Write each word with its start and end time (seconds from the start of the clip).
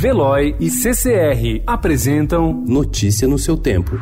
Veloy 0.00 0.56
e 0.58 0.70
CCR 0.70 1.62
apresentam 1.66 2.54
Notícia 2.54 3.28
no 3.28 3.38
seu 3.38 3.54
tempo. 3.54 4.00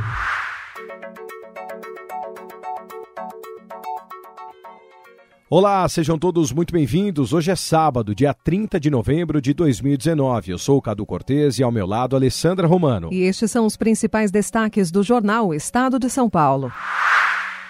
Olá, 5.50 5.88
sejam 5.88 6.16
todos 6.16 6.52
muito 6.52 6.72
bem-vindos. 6.72 7.32
Hoje 7.32 7.50
é 7.50 7.56
sábado, 7.56 8.14
dia 8.14 8.32
30 8.32 8.78
de 8.78 8.90
novembro 8.90 9.42
de 9.42 9.52
2019. 9.52 10.52
Eu 10.52 10.58
sou 10.58 10.76
o 10.76 10.82
Cadu 10.82 11.04
Cortês 11.04 11.58
e 11.58 11.64
ao 11.64 11.72
meu 11.72 11.84
lado 11.84 12.14
Alessandra 12.14 12.68
Romano. 12.68 13.08
E 13.12 13.22
estes 13.22 13.50
são 13.50 13.66
os 13.66 13.76
principais 13.76 14.30
destaques 14.30 14.92
do 14.92 15.02
jornal 15.02 15.52
Estado 15.52 15.98
de 15.98 16.08
São 16.08 16.30
Paulo. 16.30 16.70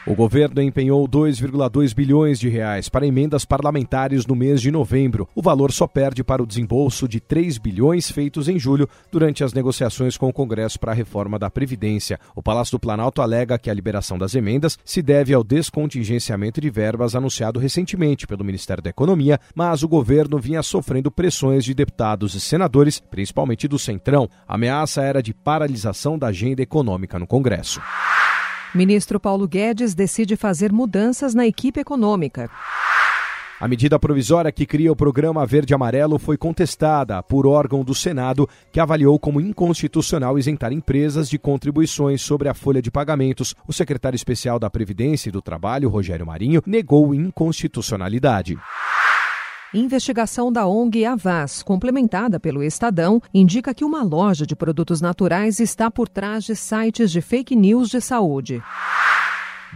O 0.08 0.14
governo 0.14 0.62
empenhou 0.62 1.06
2,2 1.06 1.94
bilhões 1.94 2.40
de 2.40 2.48
reais 2.48 2.88
para 2.88 3.06
emendas 3.06 3.44
parlamentares 3.44 4.24
no 4.24 4.34
mês 4.34 4.62
de 4.62 4.70
novembro. 4.70 5.28
O 5.34 5.42
valor 5.42 5.70
só 5.70 5.86
perde 5.86 6.24
para 6.24 6.42
o 6.42 6.46
desembolso 6.46 7.06
de 7.06 7.20
3 7.20 7.58
bilhões 7.58 8.10
feitos 8.10 8.48
em 8.48 8.58
julho 8.58 8.88
durante 9.12 9.44
as 9.44 9.52
negociações 9.52 10.16
com 10.16 10.26
o 10.26 10.32
Congresso 10.32 10.80
para 10.80 10.92
a 10.92 10.94
reforma 10.94 11.38
da 11.38 11.50
Previdência. 11.50 12.18
O 12.34 12.42
Palácio 12.42 12.72
do 12.72 12.80
Planalto 12.80 13.20
alega 13.20 13.58
que 13.58 13.68
a 13.68 13.74
liberação 13.74 14.16
das 14.16 14.34
emendas 14.34 14.78
se 14.82 15.02
deve 15.02 15.34
ao 15.34 15.44
descontingenciamento 15.44 16.58
de 16.58 16.70
verbas 16.70 17.14
anunciado 17.14 17.60
recentemente 17.60 18.26
pelo 18.26 18.42
Ministério 18.44 18.82
da 18.82 18.88
Economia, 18.88 19.38
mas 19.54 19.82
o 19.82 19.88
governo 19.88 20.38
vinha 20.38 20.62
sofrendo 20.62 21.10
pressões 21.10 21.66
de 21.66 21.74
deputados 21.74 22.34
e 22.34 22.40
senadores, 22.40 22.98
principalmente 22.98 23.68
do 23.68 23.78
Centrão. 23.78 24.26
A 24.48 24.54
ameaça 24.54 25.02
era 25.02 25.22
de 25.22 25.34
paralisação 25.34 26.18
da 26.18 26.28
agenda 26.28 26.62
econômica 26.62 27.18
no 27.18 27.26
Congresso. 27.26 27.78
Ministro 28.74 29.18
Paulo 29.18 29.48
Guedes 29.48 29.94
decide 29.94 30.36
fazer 30.36 30.72
mudanças 30.72 31.34
na 31.34 31.46
equipe 31.46 31.80
econômica. 31.80 32.50
A 33.60 33.66
medida 33.66 33.98
provisória 33.98 34.52
que 34.52 34.64
cria 34.64 34.92
o 34.92 34.94
programa 34.94 35.44
Verde 35.44 35.74
Amarelo 35.74 36.16
foi 36.16 36.36
contestada 36.36 37.20
por 37.24 37.44
órgão 37.44 37.82
do 37.82 37.92
Senado, 37.92 38.48
que 38.70 38.78
avaliou 38.78 39.18
como 39.18 39.40
inconstitucional 39.40 40.38
isentar 40.38 40.72
empresas 40.72 41.28
de 41.28 41.40
contribuições 41.40 42.22
sobre 42.22 42.48
a 42.48 42.54
folha 42.54 42.80
de 42.80 42.88
pagamentos. 42.88 43.56
O 43.66 43.72
secretário 43.72 44.14
especial 44.14 44.60
da 44.60 44.70
Previdência 44.70 45.28
e 45.28 45.32
do 45.32 45.42
Trabalho, 45.42 45.88
Rogério 45.88 46.24
Marinho, 46.24 46.62
negou 46.64 47.12
inconstitucionalidade. 47.12 48.56
Investigação 49.74 50.50
da 50.50 50.66
ONG 50.66 51.04
Avaz, 51.04 51.62
complementada 51.62 52.40
pelo 52.40 52.62
Estadão, 52.62 53.20
indica 53.34 53.74
que 53.74 53.84
uma 53.84 54.02
loja 54.02 54.46
de 54.46 54.56
produtos 54.56 55.02
naturais 55.02 55.60
está 55.60 55.90
por 55.90 56.08
trás 56.08 56.44
de 56.44 56.56
sites 56.56 57.10
de 57.10 57.20
fake 57.20 57.54
news 57.54 57.90
de 57.90 58.00
saúde. 58.00 58.62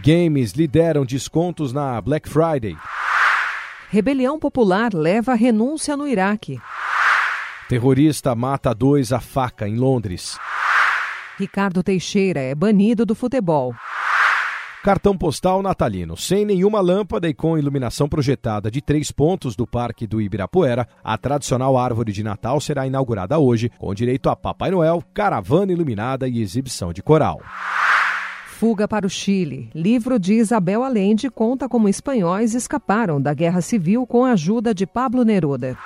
Games 0.03 0.53
lideram 0.53 1.05
descontos 1.05 1.71
na 1.71 2.01
Black 2.01 2.27
Friday. 2.27 2.75
Rebelião 3.91 4.39
popular 4.39 4.91
leva 4.95 5.35
renúncia 5.35 5.95
no 5.95 6.07
Iraque. 6.07 6.59
Terrorista 7.69 8.33
mata 8.33 8.73
dois 8.73 9.13
a 9.13 9.19
faca 9.19 9.67
em 9.67 9.75
Londres. 9.75 10.39
Ricardo 11.37 11.83
Teixeira 11.83 12.39
é 12.39 12.55
banido 12.55 13.05
do 13.05 13.13
futebol. 13.13 13.75
Cartão 14.83 15.17
postal 15.17 15.61
natalino. 15.61 16.17
Sem 16.17 16.43
nenhuma 16.43 16.81
lâmpada 16.81 17.29
e 17.29 17.33
com 17.33 17.57
iluminação 17.57 18.09
projetada 18.09 18.69
de 18.69 18.81
três 18.81 19.13
pontos 19.13 19.55
do 19.55 19.65
Parque 19.65 20.05
do 20.05 20.21
Ibirapuera, 20.21 20.85
a 21.01 21.17
tradicional 21.17 21.77
árvore 21.77 22.11
de 22.11 22.21
Natal 22.21 22.59
será 22.59 22.85
inaugurada 22.85 23.39
hoje, 23.39 23.71
com 23.79 23.93
direito 23.93 24.29
a 24.29 24.35
Papai 24.35 24.71
Noel, 24.71 25.01
caravana 25.13 25.71
iluminada 25.71 26.27
e 26.27 26.41
exibição 26.41 26.91
de 26.91 27.01
coral. 27.01 27.39
Fuga 28.45 28.85
para 28.85 29.07
o 29.07 29.09
Chile. 29.09 29.69
Livro 29.73 30.19
de 30.19 30.33
Isabel 30.33 30.83
Allende 30.83 31.29
conta 31.29 31.69
como 31.69 31.87
espanhóis 31.87 32.53
escaparam 32.53 33.21
da 33.21 33.33
Guerra 33.33 33.61
Civil 33.61 34.05
com 34.05 34.25
a 34.25 34.33
ajuda 34.33 34.73
de 34.73 34.85
Pablo 34.85 35.23
Neruda. 35.23 35.77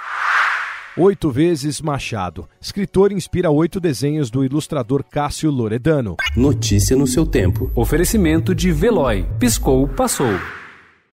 Oito 0.99 1.29
vezes 1.29 1.79
Machado. 1.79 2.49
Escritor 2.59 3.11
inspira 3.11 3.51
oito 3.51 3.79
desenhos 3.79 4.31
do 4.31 4.43
ilustrador 4.43 5.03
Cássio 5.03 5.51
Loredano. 5.51 6.15
Notícia 6.35 6.97
no 6.97 7.05
seu 7.05 7.23
tempo. 7.23 7.71
Oferecimento 7.75 8.55
de 8.55 8.71
Veloy. 8.71 9.23
Piscou, 9.37 9.87
passou. 9.87 10.33